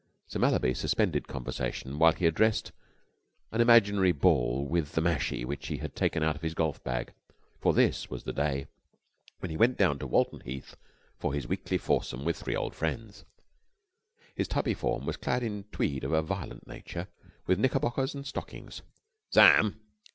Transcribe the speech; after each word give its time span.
Sir 0.25 0.39
Mallaby 0.39 0.73
suspended 0.73 1.27
conversation 1.27 1.99
while 1.99 2.13
he 2.13 2.25
addressed 2.25 2.71
an 3.51 3.61
imaginary 3.61 4.11
ball 4.11 4.65
with 4.65 4.93
the 4.93 4.99
mashie 5.01 5.45
which 5.45 5.67
he 5.67 5.77
had 5.77 5.95
taken 5.95 6.23
out 6.23 6.35
of 6.35 6.41
his 6.41 6.55
golf 6.55 6.83
bag. 6.83 7.13
For 7.59 7.71
this 7.71 8.09
was 8.09 8.23
the 8.23 8.33
day 8.33 8.65
when 9.41 9.51
he 9.51 9.57
went 9.57 9.77
down 9.77 9.99
to 9.99 10.07
Walton 10.07 10.39
Heath 10.39 10.75
for 11.19 11.35
his 11.35 11.45
weekly 11.47 11.77
foursome 11.77 12.25
with 12.25 12.37
three 12.37 12.55
old 12.55 12.73
friends. 12.73 13.25
His 14.33 14.47
tubby 14.47 14.73
form 14.73 15.05
was 15.05 15.17
clad 15.17 15.43
in 15.43 15.65
tweed 15.65 16.03
of 16.03 16.13
a 16.13 16.23
violent 16.23 16.65
nature, 16.65 17.07
with 17.45 17.59
knickerbockers 17.59 18.15
and 18.15 18.25
stockings. 18.25 18.81
"Sam!" 19.29 19.79